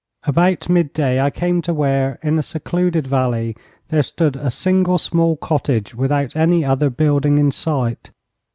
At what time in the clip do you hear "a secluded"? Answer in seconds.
2.39-3.05